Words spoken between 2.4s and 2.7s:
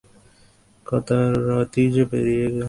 গেল!